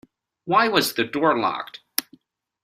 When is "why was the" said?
0.45-1.03